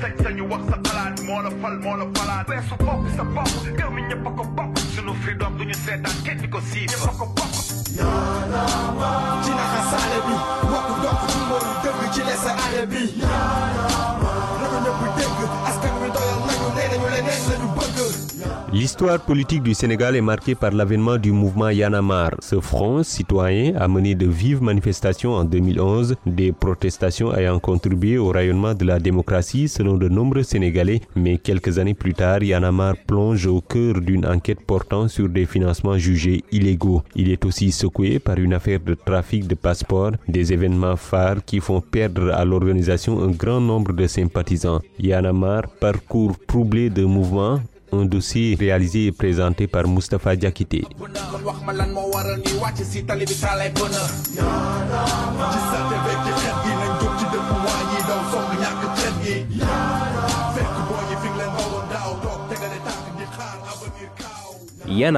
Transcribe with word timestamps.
sañ-sañu 0.00 0.44
wax 0.50 0.62
sa 0.70 0.76
xalaat 0.86 1.16
moo 1.26 1.40
la 1.42 1.50
fal 1.60 1.76
moo 1.84 1.96
la 1.96 2.06
falaat 2.14 2.48
weesu 2.48 2.74
bopp 2.86 3.02
sa 3.16 3.22
bopp 3.34 3.50
réew 3.76 3.90
mi 3.94 4.02
ñëpp 4.08 4.26
a 4.26 4.30
ko 4.36 4.44
bokk 4.56 4.78
sunu 4.94 5.12
freedom 5.22 5.52
duñu 5.58 5.74
seetaan 5.84 6.16
kenn 6.24 6.38
di 6.42 6.48
ko 6.48 6.60
siif 6.70 6.90
ñëpp 6.90 7.08
a 7.10 7.12
ko 7.18 7.26
bokk 7.36 7.54
ci 9.44 9.50
naxa 9.58 9.80
saale 9.90 10.18
bi 10.26 10.34
bokk 10.70 10.88
dox 11.02 11.18
ci 11.32 11.38
mooy 11.48 11.68
dëgg 11.82 12.02
ci 12.14 12.22
lesa 12.28 12.52
ale 12.64 12.82
bi 12.90 13.02
L'histoire 18.70 19.18
politique 19.20 19.62
du 19.62 19.72
Sénégal 19.72 20.14
est 20.14 20.20
marquée 20.20 20.54
par 20.54 20.72
l'avènement 20.72 21.16
du 21.16 21.32
mouvement 21.32 21.70
Yanamar. 21.70 22.32
Ce 22.40 22.60
front 22.60 23.02
citoyen 23.02 23.74
a 23.76 23.88
mené 23.88 24.14
de 24.14 24.26
vives 24.26 24.62
manifestations 24.62 25.32
en 25.32 25.44
2011, 25.44 26.16
des 26.26 26.52
protestations 26.52 27.34
ayant 27.34 27.58
contribué 27.60 28.18
au 28.18 28.28
rayonnement 28.28 28.74
de 28.74 28.84
la 28.84 28.98
démocratie 29.00 29.68
selon 29.68 29.94
de 29.96 30.10
nombreux 30.10 30.42
Sénégalais, 30.42 31.00
mais 31.16 31.38
quelques 31.38 31.78
années 31.78 31.94
plus 31.94 32.12
tard, 32.12 32.42
Yanamar 32.42 32.96
plonge 33.06 33.46
au 33.46 33.62
cœur 33.62 34.02
d'une 34.02 34.26
enquête 34.26 34.60
portant 34.66 35.08
sur 35.08 35.30
des 35.30 35.46
financements 35.46 35.96
jugés 35.96 36.44
illégaux. 36.52 37.02
Il 37.16 37.30
est 37.30 37.46
aussi 37.46 37.72
secoué 37.72 38.18
par 38.18 38.36
une 38.36 38.52
affaire 38.52 38.80
de 38.80 38.92
trafic 38.92 39.46
de 39.46 39.54
passeports, 39.54 40.12
des 40.28 40.52
événements 40.52 40.96
phares 40.96 41.42
qui 41.46 41.60
font 41.60 41.80
perdre 41.80 42.34
à 42.34 42.44
l'organisation 42.44 43.18
un 43.22 43.30
grand 43.30 43.62
nombre 43.62 43.94
de 43.94 44.06
sympathisants. 44.06 44.82
Yanamar 44.98 45.62
parcourt 45.80 46.36
troublé 46.46 46.90
de 46.90 47.06
mouvements 47.06 47.60
un 47.92 48.04
dossier 48.04 48.56
réalisé 48.58 49.06
et 49.06 49.12
présenté 49.12 49.66
par 49.66 49.86
Mustapha 49.86 50.36
Diakité. 50.36 50.84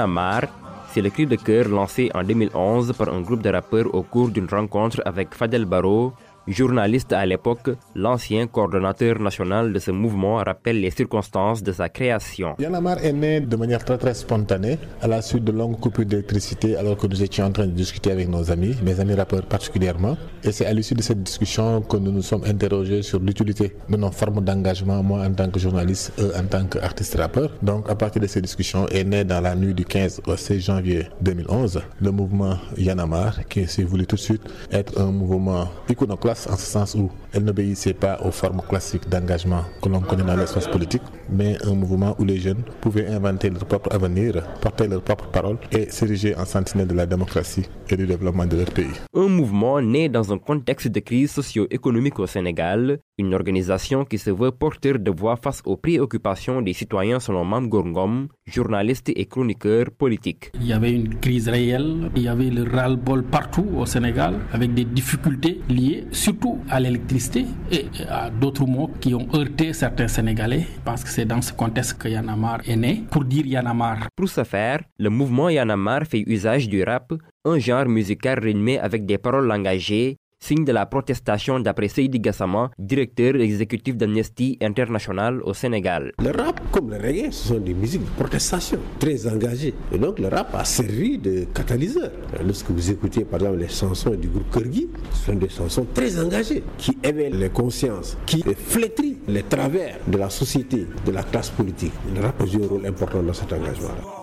marre, 0.07 0.49
c'est 0.93 1.01
le 1.01 1.11
cri 1.11 1.27
de 1.27 1.37
cœur 1.37 1.69
lancé 1.69 2.11
en 2.15 2.25
2011 2.25 2.93
par 2.99 3.09
un 3.09 3.21
groupe 3.21 3.43
de 3.43 3.51
rappeurs 3.51 3.95
au 3.95 4.03
cours 4.03 4.29
d'une 4.29 4.49
rencontre 4.51 5.01
avec 5.05 5.35
Fadel 5.35 5.65
Barro, 5.65 6.13
journaliste 6.49 7.13
à 7.13 7.25
l'époque, 7.27 7.71
l'ancien 7.95 8.47
coordonnateur 8.47 9.19
national 9.21 9.73
de 9.73 9.79
ce 9.79 9.91
mouvement 9.91 10.37
rappelle 10.37 10.81
les 10.81 10.91
circonstances 10.91 11.63
de 11.63 11.73
sa 11.73 11.89
création. 11.89 12.55
Yanamar 12.59 12.99
est 13.05 13.13
né 13.13 13.41
de 13.41 13.57
manière 13.57 13.85
très 13.85 13.99
très 13.99 14.15
spontanée 14.15 14.79
à 15.01 15.07
la 15.07 15.23
suite 15.23 15.45
de 15.45 15.53
longues 15.53 15.79
coupures 15.79 16.07
d'électricité 16.07 16.77
alors 16.77 16.97
que 16.97 17.07
nous 17.07 17.23
étions 17.23 17.45
en 17.47 17.53
train 17.53 17.67
de 17.67 17.73
discuter 17.73 18.11
avec 18.11 18.29
nos 18.29 18.51
amis, 18.51 18.77
mes 18.83 18.99
amis 19.01 19.15
rappeurs 19.15 19.45
particulièrement. 19.47 20.17
Et 20.43 20.53
c'est 20.53 20.67
à 20.67 20.73
l'issue 20.73 20.95
de 20.95 21.03
cette 21.03 21.23
discussion 21.23 21.83
que 21.83 21.97
nous 21.97 22.13
nous 22.13 22.23
sommes 22.23 22.45
interrogés 22.45 23.03
sur 23.03 23.21
l'utilité 23.21 23.77
de 23.89 23.97
nos 23.97 24.11
formes 24.11 24.43
d'engagement, 24.43 25.03
moi 25.03 25.21
en 25.25 25.33
tant 25.33 25.51
que 25.51 25.59
journaliste, 25.59 26.13
eux 26.19 26.33
en 26.37 26.45
tant 26.47 26.65
qu'artiste 26.65 27.17
rappeur. 27.17 27.51
Donc 27.63 27.89
à 27.91 27.95
partir 27.95 28.23
de 28.23 28.27
ces 28.27 28.41
discussions 28.41 28.87
est 28.89 29.05
né 29.05 29.25
dans 29.25 29.41
la 29.41 29.55
nuit 29.55 29.75
du 29.75 29.85
15 29.85 30.23
au 30.27 30.37
16 30.37 30.61
janvier 30.65 31.07
2011 31.21 31.83
le 32.01 32.11
mouvement 32.11 32.57
Yanamar 32.77 33.47
qui 33.49 33.67
s'est 33.67 33.85
voulu 33.85 34.07
tout 34.07 34.17
de 34.17 34.21
suite 34.21 34.43
être 34.73 34.99
un 35.01 35.11
mouvement 35.13 35.69
iconoclaste 35.89 36.30
en 36.31 36.57
ce 36.57 36.67
sens 36.67 36.95
où 36.95 37.11
elle 37.33 37.45
n'obéissait 37.45 37.95
pas 37.95 38.19
aux 38.25 38.31
formes 38.31 38.63
classiques 38.69 39.09
d'engagement 39.09 39.65
que 39.83 39.89
l'on 39.89 40.01
connaît 40.01 40.23
dans 40.25 40.37
l'espace 40.37 40.69
politique, 40.69 41.03
mais 41.29 41.57
un 41.65 41.75
mouvement 41.75 42.15
où 42.19 42.25
les 42.25 42.39
jeunes 42.39 42.63
pouvaient 42.81 43.07
inventer 43.09 43.51
leur 43.51 43.65
propre 43.65 43.93
avenir, 43.93 44.43
porter 44.61 44.87
leurs 44.89 45.03
propres 45.03 45.29
paroles 45.29 45.59
et 45.73 45.91
s'ériger 45.91 46.35
en 46.37 46.45
sentinelle 46.45 46.87
de 46.89 46.95
la 46.95 47.07
démocratie 47.07 47.69
et 47.89 47.97
du 47.97 48.07
développement 48.07 48.47
de 48.47 48.57
leur 48.57 48.71
pays. 48.71 48.95
Un 49.15 49.29
mouvement 49.29 49.81
né 49.81 50.09
dans 50.09 50.33
un 50.33 50.39
contexte 50.39 50.89
de 50.89 51.01
crise 51.01 51.33
socio-économique 51.33 52.19
au 52.19 52.27
Sénégal, 52.27 52.99
une 53.21 53.35
organisation 53.35 54.05
qui 54.05 54.19
se 54.19 54.31
veut 54.31 54.51
porteur 54.51 54.99
de 54.99 55.11
voix 55.21 55.37
face 55.37 55.61
aux 55.65 55.77
préoccupations 55.77 56.63
des 56.63 56.73
citoyens 56.73 57.21
selon 57.21 57.45
Mam 57.45 57.69
Gorngom, 57.69 58.29
journaliste 58.47 59.11
et 59.15 59.27
chroniqueur 59.27 59.85
politique. 60.03 60.51
Il 60.55 60.67
y 60.67 60.73
avait 60.73 60.93
une 60.93 61.15
crise 61.25 61.49
réelle, 61.49 62.11
il 62.17 62.23
y 62.23 62.29
avait 62.29 62.51
le 62.59 62.65
ras-le-bol 62.75 63.23
partout 63.25 63.67
au 63.77 63.87
Sénégal 63.87 64.33
avec 64.53 64.75
des 64.75 64.85
difficultés 64.85 65.61
liées 65.69 66.05
surtout 66.11 66.59
à 66.69 66.81
l'électricité 66.81 67.45
et 67.71 67.87
à 68.09 68.31
d'autres 68.31 68.67
mots 68.67 68.91
qui 69.01 69.15
ont 69.15 69.29
heurté 69.35 69.73
certains 69.73 70.09
Sénégalais. 70.09 70.67
Je 70.77 70.81
pense 70.85 71.05
que 71.05 71.11
c'est 71.11 71.25
dans 71.27 71.43
ce 71.43 71.53
contexte 71.53 71.99
que 71.99 72.09
Yanamar 72.09 72.59
est 72.67 72.77
né. 72.77 73.05
Pour 73.11 73.25
dire 73.25 73.47
Yanamar, 73.47 73.99
Pour 74.17 74.29
ce 74.29 74.45
faire, 74.45 74.81
le 74.99 75.11
mouvement 75.11 75.49
Yanamar 75.51 76.05
fait 76.11 76.25
usage 76.27 76.69
du 76.69 76.83
rap, 76.83 77.13
un 77.45 77.59
genre 77.59 77.87
musical 77.87 78.39
rythmé 78.39 78.79
avec 78.79 79.05
des 79.07 79.19
paroles 79.19 79.51
engagées, 79.53 80.17
signe 80.41 80.65
de 80.65 80.73
la 80.73 80.87
protestation 80.87 81.61
d'après 81.61 81.89
Seydi 81.89 82.19
Gassama, 82.19 82.71
directeur 82.79 83.37
exécutif 83.37 83.97
d'Amnesty 83.97 84.59
International 84.61 85.41
au 85.45 85.55
Sénégal. 85.55 86.13
Le 86.19 86.31
rap, 86.31 86.61
comme 86.73 86.91
le 86.91 86.97
reggae, 86.97 87.31
ce 87.31 87.49
sont 87.49 87.59
des 87.61 87.75
musiques 87.75 88.05
de 88.05 88.11
protestation 88.11 88.79
très 88.99 89.27
engagées. 89.29 89.75
Et 89.93 89.99
donc 89.99 90.19
le 90.19 90.29
rap 90.29 90.55
a 90.55 90.65
servi 90.65 91.19
de 91.19 91.45
catalyseur. 91.55 92.11
Lorsque 92.45 92.71
vous 92.71 92.91
écoutez 92.91 93.25
par 93.25 93.41
exemple 93.41 93.59
les 93.59 93.69
chansons 93.69 94.11
du 94.15 94.29
groupe 94.29 94.51
Kurgi, 94.51 94.89
ce 95.13 95.27
sont 95.27 95.35
des 95.39 95.49
chansons 95.49 95.87
très 95.95 96.19
engagées 96.19 96.63
qui 96.79 96.97
éveillent 97.03 97.33
les 97.33 97.51
consciences, 97.51 98.17
qui 98.27 98.43
flétrissent 98.43 99.19
les 99.29 99.43
travers 99.43 99.99
de 100.07 100.17
la 100.19 100.31
société, 100.31 100.87
de 101.05 101.13
la 101.13 101.23
classe 101.23 101.51
politique. 101.51 101.93
Le 102.15 102.21
rap 102.23 102.45
joue 102.47 102.65
un 102.65 102.67
rôle 102.67 102.87
important 102.87 103.23
dans 103.23 103.35
cet 103.35 103.53
engagement-là. 103.53 104.20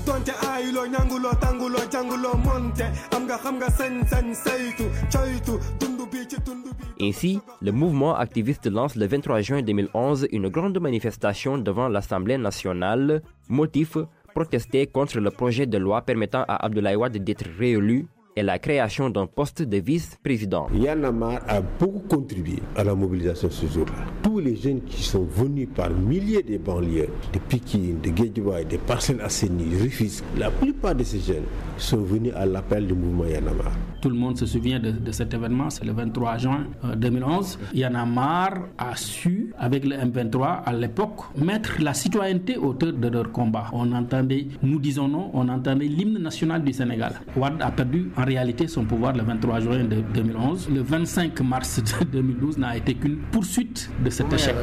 Yow 0.00 0.12
donte 0.12 0.32
aayuloo 0.46 0.86
ñanguloo 0.86 1.34
tànguloo 1.40 1.84
jànguloo 1.92 2.36
monte 2.44 2.84
am 3.16 3.24
nga 3.24 3.36
xam 3.38 3.56
nga 3.56 3.68
sañ-sañ 3.78 4.34
saytu 4.34 4.84
coytu 5.12 5.58
dund 5.80 6.00
bi 6.12 6.26
ci 6.28 6.36
dund 6.46 6.64
bi 6.64 6.84
Ainsi, 7.06 7.40
le 7.62 7.72
mouvement 7.72 8.14
activiste 8.14 8.66
lance 8.66 8.94
le 8.96 9.06
23 9.06 9.40
juin 9.40 9.62
2011 9.62 10.28
une 10.32 10.48
grande 10.48 10.78
manifestation 10.78 11.56
devant 11.58 11.88
l'Assemblée 11.88 12.36
nationale. 12.38 13.22
Motif 13.48 13.96
protester 14.34 14.86
contre 14.86 15.18
le 15.18 15.30
projet 15.30 15.66
de 15.66 15.78
loi 15.78 16.02
permettant 16.02 16.44
à 16.46 16.64
Abdoulaye 16.66 16.96
Wade 16.96 17.16
d'être 17.18 17.46
réélu 17.58 18.06
et 18.36 18.42
la 18.42 18.58
création 18.58 19.10
d'un 19.10 19.26
poste 19.26 19.62
de 19.62 19.78
vice-président. 19.78 20.68
Yanamar 20.74 21.40
a 21.48 21.60
beaucoup 21.60 22.00
contribué 22.08 22.58
à 22.76 22.84
la 22.84 22.94
mobilisation 22.94 23.50
ce 23.50 23.66
jour-là. 23.66 24.04
Tous 24.40 24.46
les 24.46 24.56
jeunes 24.56 24.80
qui 24.80 25.02
sont 25.02 25.24
venus 25.24 25.68
par 25.76 25.90
milliers 25.90 26.42
des 26.42 26.56
banlieues, 26.56 27.08
de 27.34 27.38
Pikine, 27.38 28.00
de 28.00 28.08
Guédiouaï, 28.08 28.64
des 28.64 28.78
Parcelles 28.78 29.20
Asseni, 29.20 29.76
Rufisque, 29.78 30.24
la 30.38 30.50
plupart 30.50 30.94
de 30.94 31.04
ces 31.04 31.20
jeunes 31.20 31.44
sont 31.76 32.00
venus 32.00 32.32
à 32.34 32.46
l'appel 32.46 32.86
du 32.86 32.94
mouvement 32.94 33.26
Yanamar. 33.26 33.72
Tout 34.00 34.08
le 34.08 34.16
monde 34.16 34.36
se 34.38 34.46
souvient 34.46 34.78
de, 34.78 34.90
de 34.90 35.12
cet 35.12 35.34
événement, 35.34 35.70
c'est 35.70 35.84
le 35.84 35.92
23 35.92 36.38
juin 36.38 36.64
euh, 36.84 36.94
2011. 36.94 37.58
Yanamar 37.74 38.54
a 38.78 38.96
su, 38.96 39.52
avec 39.58 39.84
le 39.84 39.96
M23 39.96 40.62
à 40.64 40.72
l'époque, 40.72 41.20
mettre 41.36 41.72
la 41.80 41.94
citoyenneté 41.94 42.56
au 42.56 42.72
cœur 42.72 42.92
de 42.92 43.08
leur 43.08 43.30
combat. 43.32 43.66
On 43.72 43.92
entendait, 43.92 44.46
nous 44.62 44.78
disons 44.78 45.08
non, 45.08 45.30
on 45.34 45.48
entendait 45.48 45.86
l'hymne 45.86 46.18
national 46.18 46.62
du 46.62 46.72
Sénégal. 46.72 47.12
Ouad 47.36 47.54
a 47.60 47.70
perdu 47.70 48.10
en 48.16 48.24
réalité 48.24 48.66
son 48.68 48.84
pouvoir 48.84 49.12
le 49.14 49.22
23 49.22 49.60
juin 49.60 49.84
de 49.84 49.96
2011. 50.14 50.68
Le 50.70 50.82
25 50.82 51.40
mars 51.42 51.80
de 52.00 52.04
2012 52.12 52.58
n'a 52.58 52.76
été 52.76 52.94
qu'une 52.94 53.16
poursuite 53.30 53.90
de 54.04 54.10
cet 54.10 54.32
échec. 54.32 54.54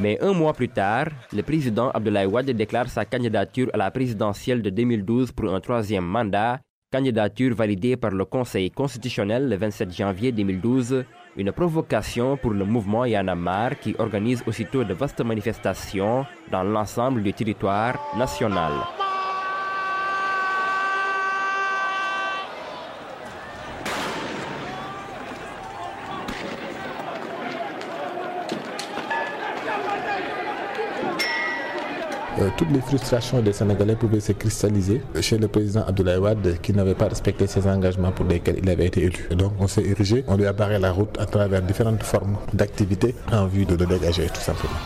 Mais 0.00 0.18
un 0.22 0.32
mois 0.32 0.54
plus 0.54 0.70
tard, 0.70 1.08
le 1.30 1.42
président 1.42 1.90
Abdoulaye 1.90 2.24
Wade 2.24 2.50
déclare 2.52 2.88
sa 2.88 3.04
candidature 3.04 3.68
à 3.74 3.76
la 3.76 3.90
présidentielle 3.90 4.62
de 4.62 4.70
2012 4.70 5.32
pour 5.32 5.54
un 5.54 5.60
troisième 5.60 6.06
mandat, 6.06 6.60
candidature 6.90 7.54
validée 7.54 7.98
par 7.98 8.10
le 8.12 8.24
Conseil 8.24 8.70
constitutionnel 8.70 9.50
le 9.50 9.56
27 9.56 9.92
janvier 9.92 10.32
2012, 10.32 11.04
une 11.36 11.52
provocation 11.52 12.38
pour 12.38 12.52
le 12.52 12.64
mouvement 12.64 13.04
Yanamar 13.04 13.78
qui 13.78 13.94
organise 13.98 14.42
aussitôt 14.46 14.84
de 14.84 14.94
vastes 14.94 15.20
manifestations 15.20 16.24
dans 16.50 16.62
l'ensemble 16.62 17.22
du 17.22 17.34
territoire 17.34 18.00
national. 18.16 18.72
Toutes 32.56 32.70
les 32.70 32.80
frustrations 32.80 33.40
des 33.40 33.52
Sénégalais 33.52 33.96
pouvaient 33.96 34.20
se 34.20 34.32
cristalliser 34.32 35.02
chez 35.20 35.38
le 35.38 35.48
président 35.48 35.82
Abdoulaye 35.86 36.18
Wade 36.18 36.58
qui 36.62 36.72
n'avait 36.72 36.94
pas 36.94 37.08
respecté 37.08 37.46
ses 37.46 37.66
engagements 37.66 38.12
pour 38.12 38.26
lesquels 38.26 38.58
il 38.62 38.68
avait 38.70 38.86
été 38.86 39.02
élu. 39.04 39.28
Et 39.30 39.34
donc 39.36 39.52
on 39.58 39.66
s'est 39.66 39.84
érigé, 39.84 40.24
on 40.28 40.36
lui 40.36 40.46
a 40.46 40.52
barré 40.52 40.78
la 40.78 40.92
route 40.92 41.16
à 41.18 41.26
travers 41.26 41.62
différentes 41.62 42.02
formes 42.02 42.36
d'activités 42.52 43.14
en 43.32 43.46
vue 43.46 43.64
de 43.66 43.74
le 43.74 43.86
dégager 43.86 44.26
tout 44.26 44.40
simplement. 44.40 44.78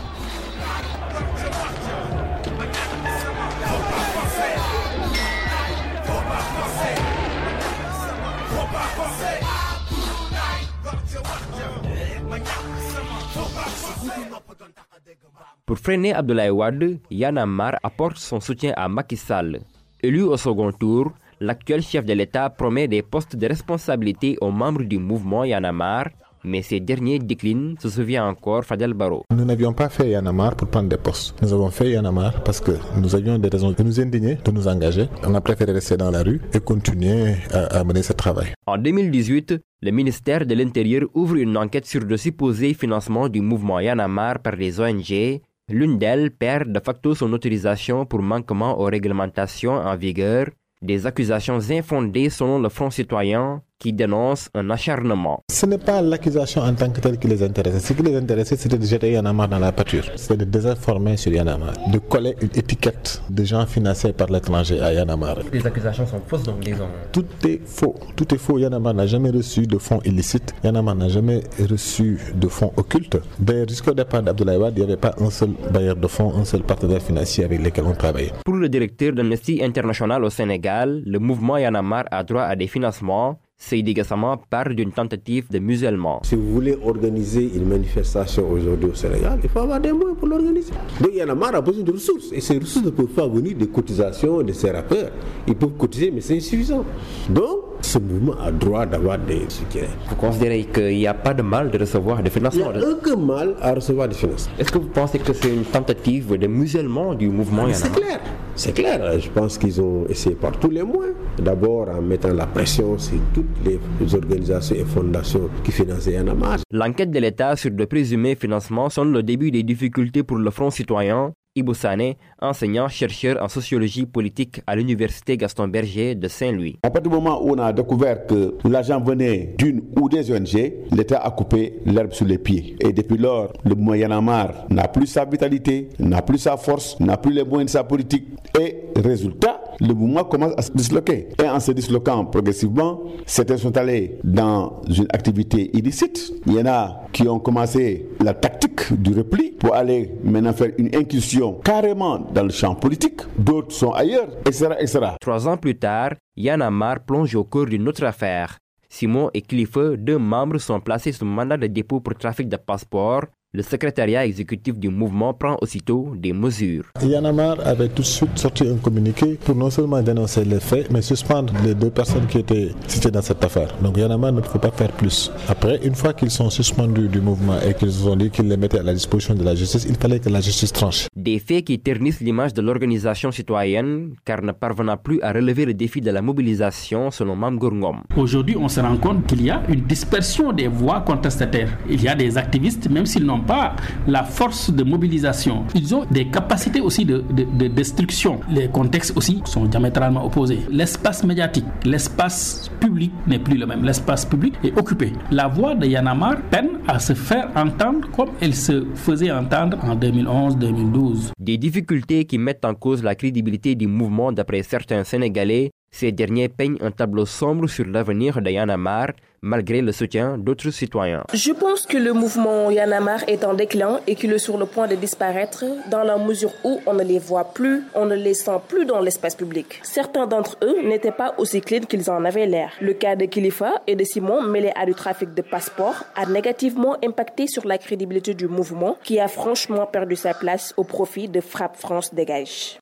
Pour 15.65 15.77
freiner 15.79 16.13
Abdoulaye 16.13 16.49
Wade, 16.51 16.99
Yann 17.09 17.37
Ammar 17.37 17.77
apporte 17.81 18.17
son 18.17 18.39
soutien 18.39 18.73
à 18.77 18.87
Macky 18.87 19.17
Sall. 19.17 19.61
Élu 20.01 20.21
au 20.21 20.37
second 20.37 20.71
tour, 20.71 21.11
l'actuel 21.39 21.81
chef 21.81 22.05
de 22.05 22.13
l'État 22.13 22.49
promet 22.49 22.87
des 22.87 23.01
postes 23.01 23.35
de 23.35 23.47
responsabilité 23.47 24.37
aux 24.41 24.51
membres 24.51 24.83
du 24.83 24.99
mouvement 24.99 25.43
Yanamar, 25.43 26.09
mais 26.45 26.61
ces 26.61 26.79
derniers 26.79 27.19
déclinent, 27.19 27.75
se 27.79 27.89
souvient 27.89 28.25
encore 28.27 28.63
Fadel 28.63 28.93
Barro. 28.93 29.23
Nous 29.35 29.45
n'avions 29.45 29.73
pas 29.73 29.89
fait 29.89 30.09
Yanamar 30.09 30.55
pour 30.55 30.67
prendre 30.69 30.89
des 30.89 30.97
postes. 30.97 31.35
Nous 31.41 31.51
avons 31.53 31.71
fait 31.71 31.91
Yanamar 31.91 32.43
parce 32.43 32.61
que 32.61 32.71
nous 32.97 33.15
avions 33.15 33.37
des 33.37 33.49
raisons 33.49 33.71
de 33.71 33.83
nous 33.83 33.99
indigner, 33.99 34.37
de 34.43 34.51
nous 34.51 34.67
engager. 34.67 35.07
On 35.23 35.33
a 35.35 35.41
préféré 35.41 35.71
rester 35.71 35.97
dans 35.97 36.11
la 36.11 36.23
rue 36.23 36.39
et 36.53 36.59
continuer 36.59 37.35
à, 37.51 37.79
à 37.79 37.83
mener 37.83 38.03
ce 38.03 38.13
travail. 38.13 38.53
En 38.67 38.77
2018, 38.77 39.55
le 39.81 39.91
ministère 39.91 40.45
de 40.45 40.55
l'Intérieur 40.55 41.03
ouvre 41.13 41.35
une 41.35 41.57
enquête 41.57 41.85
sur 41.85 42.01
le 42.01 42.17
supposé 42.17 42.73
financement 42.73 43.27
du 43.29 43.41
mouvement 43.41 43.79
Yanamar 43.79 44.39
par 44.39 44.55
les 44.55 44.79
ONG. 44.79 45.41
L'une 45.69 45.97
d'elles 45.97 46.29
perd 46.31 46.71
de 46.71 46.79
facto 46.79 47.15
son 47.15 47.33
autorisation 47.33 48.05
pour 48.05 48.21
manquement 48.21 48.79
aux 48.79 48.85
réglementations 48.85 49.73
en 49.73 49.95
vigueur, 49.97 50.47
des 50.81 51.07
accusations 51.07 51.59
infondées 51.71 52.29
selon 52.29 52.59
le 52.59 52.69
Front 52.69 52.91
citoyen 52.91 53.61
qui 53.79 53.93
dénonce 53.93 54.49
un 54.53 54.69
acharnement. 54.69 55.41
Ce 55.51 55.65
n'est 55.65 55.77
pas 55.77 56.01
l'accusation 56.01 56.61
en 56.61 56.73
tant 56.73 56.89
que 56.89 56.99
telle 56.99 57.17
qui 57.19 57.27
les 57.27 57.43
intéressait. 57.43 57.79
Ce 57.79 57.93
qui 57.93 58.03
les 58.03 58.15
intéressait, 58.15 58.55
c'était 58.55 58.77
de 58.77 58.85
jeter 58.85 59.11
Yanamar 59.11 59.47
dans 59.47 59.59
la 59.59 59.71
pâture. 59.71 60.05
C'était 60.15 60.37
de 60.37 60.45
désinformer 60.45 61.17
sur 61.17 61.31
Yanamar, 61.31 61.73
de 61.91 61.97
coller 61.99 62.35
une 62.41 62.49
étiquette 62.55 63.21
de 63.29 63.43
gens 63.43 63.65
financés 63.65 64.13
par 64.13 64.27
l'étranger 64.27 64.81
à 64.81 64.93
Yanamar. 64.93 65.37
Les 65.51 65.65
accusations 65.65 66.05
sont 66.05 66.21
fausses, 66.27 66.43
donc 66.43 66.59
disons. 66.61 66.87
Tout 67.11 67.25
est 67.45 67.61
faux. 67.65 67.95
Tout 68.15 68.33
est 68.33 68.37
faux. 68.37 68.57
Yanamar 68.57 68.93
n'a 68.93 69.07
jamais 69.07 69.29
reçu 69.29 69.67
de 69.67 69.77
fonds 69.77 70.01
illicites. 70.05 70.53
Yanamar 70.63 70.95
n'a 70.95 71.09
jamais 71.09 71.41
reçu 71.69 72.19
de 72.33 72.47
fonds 72.47 72.71
occultes. 72.77 73.17
D'ailleurs, 73.39 73.67
jusqu'au 73.67 73.93
départ 73.93 74.23
d'Abdoulaye 74.23 74.57
Wade, 74.57 74.73
il 74.77 74.79
n'y 74.85 74.91
avait 74.91 74.97
pas 74.99 75.13
un 75.19 75.29
seul 75.29 75.51
bailleur 75.71 75.95
de 75.95 76.07
fonds, 76.07 76.33
un 76.35 76.45
seul 76.45 76.63
partenaire 76.63 77.01
financier 77.01 77.43
avec 77.43 77.61
lequel 77.63 77.85
on 77.85 77.93
travaillait. 77.93 78.31
Pour 78.45 78.55
le 78.55 78.69
directeur 78.69 79.13
d'Amnesty 79.13 79.61
International 79.63 80.23
au 80.23 80.29
Sénégal, 80.29 81.03
le 81.05 81.19
mouvement 81.19 81.57
Yanamar 81.57 82.05
a 82.11 82.23
droit 82.23 82.43
à 82.43 82.55
des 82.55 82.67
financements 82.67 83.39
Seydi 83.57 83.93
Gassama 83.93 84.37
parle 84.49 84.75
d'une 84.75 84.91
tentative 84.91 85.49
de 85.49 85.59
musellement. 85.59 86.21
Si 86.23 86.35
vous 86.35 86.51
voulez 86.51 86.77
organiser 86.83 87.51
une 87.55 87.65
manifestation 87.67 88.49
aujourd'hui 88.51 88.89
au 88.89 88.93
Sénégal, 88.93 89.39
il 89.41 89.49
faut 89.49 89.59
avoir 89.59 89.79
des 89.79 89.91
moyens 89.93 90.17
pour 90.17 90.27
l'organiser. 90.27 90.73
Donc 90.99 91.13
Yanamar 91.13 91.55
a 91.55 91.61
besoin 91.61 91.83
de 91.83 91.91
ressources. 91.91 92.31
Et 92.33 92.41
ces 92.41 92.57
ressources 92.59 92.85
ne 92.85 92.91
peuvent 92.91 93.07
pas 93.07 93.27
venir 93.27 93.55
des 93.57 93.67
cotisations 93.67 94.41
de 94.43 94.51
ses 94.51 94.71
rappeurs. 94.71 95.09
Ils 95.47 95.55
peuvent 95.55 95.77
cotiser, 95.77 96.11
mais 96.11 96.21
c'est 96.21 96.35
insuffisant. 96.35 96.83
Donc, 97.29 97.64
ce 97.95 97.99
mouvement 97.99 98.35
a 98.41 98.51
droit 98.51 98.85
d'avoir 98.85 99.17
des 99.17 99.45
soutiens. 99.47 99.87
Vous 100.09 100.15
considérez 100.17 100.65
qu'il 100.65 100.97
n'y 100.97 101.07
a 101.07 101.13
pas 101.13 101.33
de 101.33 101.41
mal 101.41 101.71
de 101.71 101.77
recevoir 101.77 102.21
des 102.21 102.29
financements 102.29 102.71
Il 102.73 102.79
n'y 102.79 102.85
a 102.85 102.89
aucun 102.89 103.15
mal 103.15 103.55
à 103.61 103.73
recevoir 103.73 104.09
des 104.09 104.15
financements. 104.15 104.51
Est-ce 104.59 104.69
que 104.71 104.79
vous 104.79 104.89
pensez 104.89 105.17
que 105.19 105.31
c'est 105.31 105.53
une 105.53 105.63
tentative 105.63 106.37
de 106.37 106.47
musellement 106.47 107.13
du 107.13 107.29
mouvement 107.29 107.67
C'est 107.71 107.91
clair. 107.93 108.19
C'est 108.57 108.73
clair. 108.73 109.17
Je 109.19 109.29
pense 109.29 109.57
qu'ils 109.57 109.79
ont 109.81 110.05
essayé 110.09 110.35
par 110.35 110.51
tous 110.59 110.69
les 110.69 110.83
moyens. 110.83 111.15
D'abord 111.37 111.87
en 111.89 112.01
mettant 112.01 112.33
la 112.33 112.45
pression 112.45 112.97
sur 112.97 113.17
toutes 113.33 113.45
les 113.65 113.79
organisations 114.13 114.75
et 114.75 114.83
fondations 114.83 115.49
qui 115.63 115.71
financent 115.71 116.07
Yanamar. 116.07 116.57
L'enquête 116.71 117.11
de 117.11 117.19
l'État 117.19 117.55
sur 117.55 117.71
le 117.71 117.85
présumé 117.85 118.35
financement 118.35 118.89
sonne 118.89 119.13
le 119.13 119.23
début 119.23 119.51
des 119.51 119.63
difficultés 119.63 120.23
pour 120.23 120.37
le 120.37 120.51
Front 120.51 120.69
citoyen. 120.69 121.33
Ibou 121.57 121.73
Sané, 121.73 122.17
enseignant 122.41 122.89
chercheur 122.89 123.41
en 123.41 123.47
sociologie 123.47 124.05
politique 124.05 124.61
à 124.67 124.75
l'université 124.75 125.37
Gaston 125.37 125.69
Berger 125.69 126.13
de 126.13 126.27
Saint-Louis. 126.27 126.77
À 126.83 126.89
partir 126.89 127.09
du 127.09 127.15
moment 127.15 127.41
où 127.41 127.51
on 127.51 127.57
a 127.59 127.71
découvert 127.71 128.27
que 128.27 128.55
l'argent 128.65 128.99
venait 128.99 129.55
d'une 129.57 129.81
ou 129.97 130.09
des 130.09 130.29
ONG, 130.33 130.73
l'État 130.91 131.19
a 131.19 131.31
coupé 131.31 131.79
l'herbe 131.85 132.11
sous 132.11 132.25
les 132.25 132.39
pieds. 132.39 132.75
Et 132.81 132.91
depuis 132.91 133.17
lors, 133.17 133.53
le 133.63 133.73
mouvement 133.73 133.93
Yanamar 133.93 134.65
n'a 134.69 134.89
plus 134.89 135.07
sa 135.07 135.23
vitalité, 135.23 135.87
n'a 135.97 136.21
plus 136.21 136.39
sa 136.39 136.57
force, 136.57 136.99
n'a 136.99 137.15
plus 137.15 137.31
les 137.31 137.45
moyens 137.45 137.71
de 137.71 137.77
sa 137.77 137.85
politique. 137.85 138.27
Et 138.59 138.75
résultat, 138.97 139.54
le 139.79 139.93
mouvement 139.93 140.23
commence 140.23 140.53
à 140.57 140.61
se 140.61 140.71
disloquer. 140.71 141.29
Et 141.43 141.47
en 141.47 141.59
se 141.59 141.71
disloquant 141.71 142.25
progressivement, 142.25 143.03
certains 143.25 143.57
sont 143.57 143.75
allés 143.77 144.17
dans 144.23 144.81
une 144.87 145.07
activité 145.13 145.75
illicite. 145.75 146.33
Il 146.45 146.53
y 146.53 146.61
en 146.61 146.65
a 146.65 147.01
qui 147.11 147.27
ont 147.27 147.39
commencé 147.39 148.09
la 148.23 148.33
tactique 148.33 148.93
du 148.93 149.13
repli 149.13 149.51
pour 149.51 149.73
aller 149.75 150.11
maintenant 150.23 150.53
faire 150.53 150.71
une 150.77 150.95
incursion 150.95 151.53
carrément 151.63 152.19
dans 152.19 152.43
le 152.43 152.49
champ 152.51 152.75
politique. 152.75 153.21
D'autres 153.37 153.73
sont 153.73 153.91
ailleurs, 153.91 154.27
etc., 154.45 154.69
etc. 154.79 154.99
Trois 155.19 155.47
ans 155.47 155.57
plus 155.57 155.77
tard, 155.77 156.11
Yanamar 156.35 156.99
plonge 157.01 157.35
au 157.35 157.43
cours 157.43 157.65
d'une 157.65 157.87
autre 157.87 158.03
affaire. 158.03 158.57
Simon 158.89 159.29
et 159.33 159.41
Cliff, 159.41 159.77
deux 159.97 160.17
membres, 160.17 160.57
sont 160.57 160.79
placés 160.79 161.11
sous 161.11 161.25
mandat 161.25 161.57
de 161.57 161.67
dépôt 161.67 161.99
pour 161.99 162.15
trafic 162.15 162.47
de 162.47 162.55
passeports. 162.55 163.25
Le 163.55 163.63
secrétariat 163.63 164.25
exécutif 164.25 164.77
du 164.77 164.89
mouvement 164.89 165.33
prend 165.33 165.55
aussitôt 165.61 166.11
des 166.17 166.33
mesures. 166.33 166.83
Yanamar 167.01 167.55
avait 167.65 167.87
tout 167.87 168.01
de 168.01 168.07
suite 168.07 168.37
sorti 168.37 168.67
un 168.67 168.75
communiqué 168.75 169.39
pour 169.45 169.55
non 169.55 169.69
seulement 169.69 170.01
dénoncer 170.01 170.43
les 170.43 170.59
faits, 170.59 170.91
mais 170.91 171.01
suspendre 171.01 171.53
les 171.63 171.73
deux 171.73 171.89
personnes 171.89 172.27
qui 172.27 172.39
étaient 172.39 172.71
citées 172.85 173.11
dans 173.11 173.21
cette 173.21 173.41
affaire. 173.45 173.73
Donc 173.81 173.95
Yanamar 173.95 174.33
ne 174.33 174.41
peut 174.41 174.59
pas 174.59 174.71
faire 174.71 174.91
plus. 174.91 175.31
Après, 175.47 175.79
une 175.85 175.95
fois 175.95 176.11
qu'ils 176.11 176.31
sont 176.31 176.49
suspendus 176.49 177.07
du 177.07 177.21
mouvement 177.21 177.57
et 177.65 177.73
qu'ils 177.73 178.09
ont 178.09 178.17
dit 178.17 178.29
qu'ils 178.29 178.49
les 178.49 178.57
mettaient 178.57 178.79
à 178.79 178.83
la 178.83 178.93
disposition 178.93 179.33
de 179.33 179.43
la 179.45 179.55
justice, 179.55 179.85
il 179.87 179.95
fallait 179.95 180.19
que 180.19 180.27
la 180.27 180.41
justice 180.41 180.73
tranche. 180.73 181.07
Des 181.15 181.39
faits 181.39 181.63
qui 181.63 181.79
ternissent 181.79 182.19
l'image 182.19 182.53
de 182.53 182.61
l'organisation 182.61 183.31
citoyenne, 183.31 184.15
car 184.25 184.41
ne 184.41 184.51
parvenant 184.51 184.97
plus 184.97 185.21
à 185.21 185.31
relever 185.31 185.63
le 185.63 185.73
défi 185.73 186.01
de 186.01 186.11
la 186.11 186.21
mobilisation, 186.21 187.09
selon 187.09 187.37
Mam 187.37 187.57
Gourngom. 187.57 188.01
Aujourd'hui, 188.17 188.57
on 188.59 188.67
se 188.67 188.81
rend 188.81 188.97
compte 188.97 189.25
qu'il 189.27 189.45
y 189.45 189.49
a 189.49 189.63
une 189.69 189.83
dispersion 189.83 190.51
des 190.51 190.67
voix 190.67 190.99
contestataires. 190.99 191.77
Il 191.89 192.03
y 192.03 192.09
a 192.09 192.15
des 192.15 192.37
activistes, 192.37 192.89
même 192.89 193.05
s'ils 193.05 193.23
n'ont 193.23 193.44
pas 193.45 193.75
la 194.07 194.23
force 194.23 194.71
de 194.71 194.83
mobilisation. 194.83 195.65
Ils 195.75 195.93
ont 195.95 196.05
des 196.09 196.27
capacités 196.27 196.81
aussi 196.81 197.05
de, 197.05 197.23
de, 197.31 197.43
de, 197.43 197.67
destruction. 197.67 198.39
Les 198.49 198.67
contextes 198.67 199.13
aussi 199.15 199.41
sont 199.45 199.65
diamétralement 199.65 200.25
opposés. 200.25 200.59
L'espace 200.69 201.23
médiatique, 201.23 201.65
l'espace 201.83 202.69
public 202.79 203.11
n'est 203.27 203.39
plus 203.39 203.57
le 203.57 203.65
même. 203.65 203.83
L'espace 203.83 204.25
public 204.25 204.55
est 204.63 204.77
occupé. 204.77 205.13
La 205.31 205.47
voix 205.47 205.75
de 205.75 205.85
Yanamar 205.85 206.41
peine 206.49 206.69
à 206.87 206.99
se 206.99 207.13
faire 207.13 207.49
entendre 207.55 208.07
comme 208.15 208.29
elle 208.41 208.55
se 208.55 208.85
faisait 208.95 209.31
entendre 209.31 209.77
en 209.83 209.95
2011-2012. 209.95 211.31
Des 211.39 211.57
difficultés 211.57 212.25
qui 212.25 212.37
mettent 212.37 212.65
en 212.65 212.73
cause 212.75 213.03
la 213.03 213.15
crédibilité 213.15 213.75
du 213.75 213.87
mouvement 213.87 214.31
d'après 214.31 214.63
certains 214.63 215.03
Sénégalais 215.03 215.71
ces 215.95 216.11
derniers 216.11 216.49
peignent 216.49 216.75
un 216.81 216.91
tableau 216.91 217.25
sombre 217.25 217.67
sur 217.69 217.85
l'avenir 217.85 218.41
de 218.41 218.49
Yanamar, 218.51 219.11
malgré 219.41 219.81
le 219.81 219.91
soutien 219.91 220.37
d'autres 220.37 220.71
citoyens. 220.71 221.23
Je 221.33 221.51
pense 221.51 221.85
que 221.85 221.97
le 221.97 222.13
mouvement 222.13 222.71
Yanamar 222.71 223.19
est 223.27 223.43
en 223.43 223.53
déclin 223.53 223.99
et 224.07 224.15
qu'il 224.15 224.33
est 224.33 224.37
sur 224.39 224.57
le 224.57 224.65
point 224.65 224.87
de 224.87 224.95
disparaître 224.95 225.63
dans 225.91 226.03
la 226.03 226.17
mesure 226.17 226.51
où 226.63 226.79
on 226.85 226.93
ne 226.93 227.03
les 227.03 227.19
voit 227.19 227.53
plus, 227.53 227.83
on 227.93 228.05
ne 228.05 228.15
les 228.15 228.33
sent 228.33 228.59
plus 228.67 228.85
dans 228.85 228.99
l'espace 228.99 229.35
public. 229.35 229.79
Certains 229.83 230.27
d'entre 230.27 230.57
eux 230.63 230.81
n'étaient 230.87 231.11
pas 231.11 231.35
aussi 231.37 231.61
clean 231.61 231.81
qu'ils 231.81 232.09
en 232.09 232.25
avaient 232.25 232.47
l'air. 232.47 232.71
Le 232.81 232.93
cas 232.93 233.15
de 233.15 233.25
Khalifa 233.25 233.81
et 233.87 233.95
de 233.95 234.03
Simon 234.03 234.41
mêlé 234.41 234.71
à 234.75 234.85
du 234.85 234.93
trafic 234.93 235.33
de 235.33 235.41
passeports 235.41 236.05
a 236.15 236.25
négativement 236.25 236.97
impacté 237.03 237.47
sur 237.47 237.65
la 237.67 237.77
crédibilité 237.77 238.33
du 238.33 238.47
mouvement 238.47 238.97
qui 239.03 239.19
a 239.19 239.27
franchement 239.27 239.85
perdu 239.85 240.15
sa 240.15 240.33
place 240.33 240.73
au 240.77 240.83
profit 240.83 241.27
de 241.27 241.41
Frappe 241.41 241.77
France 241.77 242.13
Dégage. 242.13 242.79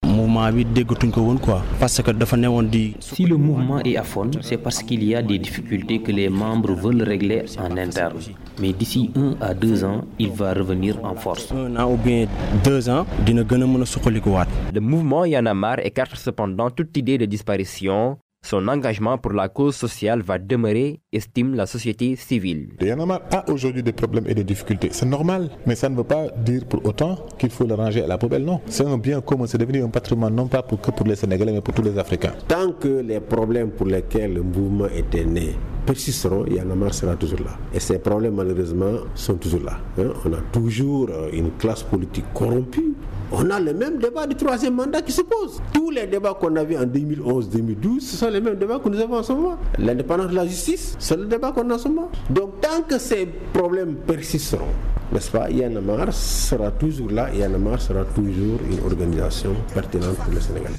Si 3.00 3.26
le 3.26 3.38
mouvement 3.38 3.80
est 3.82 3.98
à 3.98 4.04
fond, 4.04 4.32
c'est 4.42 4.58
parce 4.58 4.82
qu'il 4.84 5.04
y 5.04 5.16
a 5.16 5.22
des 5.22 5.38
difficultés 5.40 6.00
que 6.02 6.12
les 6.12 6.30
membres 6.30 6.43
veulent 6.76 7.04
régler 7.04 7.46
en 7.60 7.78
interne. 7.78 8.18
Mais 8.60 8.74
d'ici 8.74 9.12
un 9.16 9.36
à 9.42 9.54
deux 9.54 9.84
ans, 9.84 10.02
il 10.20 10.32
va 10.32 10.54
revenir 10.54 11.04
en 11.04 11.16
force. 11.16 11.52
Un 11.52 11.76
an 11.78 11.92
ou 11.92 11.98
bien 11.98 12.28
deux 12.64 12.90
ans, 12.90 13.06
Le 13.28 14.80
mouvement 14.80 15.26
Yanamar 15.26 15.80
écarte 15.80 16.16
cependant 16.16 16.70
toute 16.70 16.96
idée 16.98 17.18
de 17.18 17.26
disparition. 17.26 18.18
Son 18.46 18.68
engagement 18.68 19.18
pour 19.18 19.32
la 19.32 19.48
cause 19.48 19.74
sociale 19.74 20.22
va 20.22 20.38
demeurer, 20.38 21.00
estime 21.14 21.56
la 21.56 21.66
société 21.66 22.18
civile. 22.18 22.72
Yanamar 22.82 23.22
a 23.32 23.50
aujourd'hui 23.50 23.82
des 23.84 23.94
problèmes 23.94 24.26
et 24.28 24.36
des 24.36 24.44
difficultés. 24.44 24.90
C'est 24.92 25.06
normal, 25.06 25.50
mais 25.66 25.76
ça 25.76 25.88
ne 25.88 25.96
veut 25.96 26.04
pas 26.04 26.28
dire 26.46 26.66
pour 26.66 26.86
autant 26.86 27.16
qu'il 27.40 27.52
faut 27.52 27.66
le 27.66 27.74
ranger 27.76 28.04
à 28.04 28.08
la 28.08 28.18
poubelle. 28.18 28.44
Non, 28.44 28.60
c'est 28.66 28.86
un 28.86 28.98
bien 28.98 29.22
commun, 29.22 29.46
c'est 29.48 29.58
devenu 29.58 29.82
un 29.82 29.88
patrimoine 29.88 30.36
non 30.36 30.48
pas 30.48 30.62
pour, 30.62 30.82
que 30.82 30.92
pour 30.92 31.08
les 31.08 31.16
Sénégalais, 31.16 31.54
mais 31.54 31.62
pour 31.62 31.74
tous 31.74 31.84
les 31.84 31.98
Africains. 31.98 32.34
Tant 32.50 32.74
que 32.74 33.00
les 33.00 33.22
problèmes 33.22 33.72
pour 33.72 33.88
lesquels 33.88 34.34
le 34.34 34.42
mouvement 34.42 34.88
était 34.94 35.24
né 35.24 35.56
persisteront, 35.86 36.46
Yanamar 36.46 36.94
sera 36.94 37.16
toujours 37.16 37.40
là. 37.40 37.52
Et 37.74 37.80
ces 37.80 38.00
problèmes, 38.00 38.36
malheureusement, 38.36 38.94
sont 39.16 39.36
toujours 39.36 39.62
là. 39.64 39.78
Hein. 40.00 40.12
On 40.26 40.34
a 40.34 40.38
toujours 40.52 41.10
une 41.32 41.52
classe 41.58 41.84
politique 41.84 42.26
corrompue. 42.34 42.94
On 43.32 43.50
a 43.50 43.60
le 43.60 43.74
même 43.74 43.98
débat 43.98 44.28
du 44.28 44.36
troisième 44.36 44.76
mandat 44.76 45.02
qui 45.02 45.12
se 45.12 45.22
pose. 45.22 45.60
Tous 45.74 45.90
les 45.90 46.06
débats 46.06 46.36
qu'on 46.40 46.56
avait 46.56 46.78
en 46.78 46.84
2011-2012, 46.86 48.00
ce 48.02 48.18
sont 48.18 48.30
les 48.30 48.40
mêmes 48.40 48.58
débats 48.58 48.80
que 48.80 48.90
nous 48.90 49.00
avons 49.00 49.18
en 49.18 49.24
ce 49.24 49.34
moment. 49.34 49.58
L'indépendance 49.80 50.28
de 50.30 50.36
la 50.36 50.46
justice, 50.46 50.96
c'est 51.00 51.18
le 51.18 51.26
débat 51.26 51.52
qu'on 51.52 51.68
a 51.72 51.76
en 51.76 51.78
ce 51.80 51.88
moment. 51.88 52.12
Donc 52.30 52.62
tant 52.62 52.84
que 52.88 53.00
ces 53.00 53.28
problèmes 53.52 53.96
persisteront, 53.96 54.68
n'est-ce 55.12 55.32
pas, 55.32 55.50
Yanamar 55.50 56.14
sera 56.14 56.70
toujours 56.72 57.10
là, 57.10 57.34
Yanamar 57.34 57.82
sera 57.82 58.04
toujours 58.06 58.60
une 58.70 58.80
organisation 58.86 59.56
pertinente 59.74 60.16
pour 60.18 60.34
le 60.34 60.40
Sénégal. 60.40 60.72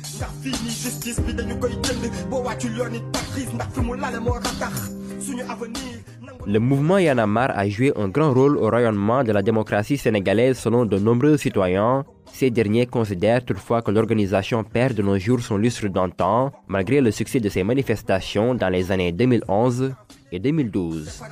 Le 6.47 6.59
mouvement 6.59 6.99
Yanamar 6.99 7.51
a 7.57 7.69
joué 7.69 7.93
un 7.97 8.09
grand 8.09 8.33
rôle 8.35 8.59
au 8.59 8.69
rayonnement 8.69 9.25
de 9.25 9.33
la 9.33 9.43
démocratie 9.43 9.97
sénégalaise 9.97 10.59
selon 10.59 10.85
de 10.85 10.99
nombreux 10.99 11.37
citoyens. 11.37 12.05
Ces 12.33 12.51
derniers 12.51 12.87
considèrent 12.87 13.45
toutefois 13.45 13.81
que 13.81 13.91
l'organisation 13.91 14.65
perd 14.65 14.95
de 14.95 15.03
nos 15.03 15.19
jours 15.19 15.41
son 15.41 15.57
lustre 15.57 15.89
d'antan, 15.89 16.53
malgré 16.69 17.01
le 17.01 17.11
succès 17.11 17.41
de 17.41 17.49
ces 17.49 17.65
manifestations 17.65 18.55
dans 18.55 18.69
les 18.69 18.93
années 18.93 19.13
2011 19.13 19.95
et 20.33 20.39
2012. 20.39 21.23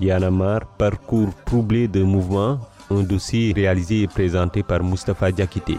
Yanamar, 0.00 0.66
parcours 0.78 1.28
troublé 1.44 1.86
de 1.86 2.02
mouvements, 2.02 2.58
un 2.90 3.02
dossier 3.02 3.52
réalisé 3.52 4.02
et 4.02 4.08
présenté 4.08 4.62
par 4.62 4.82
Mustafa 4.82 5.30
Diakité. 5.30 5.76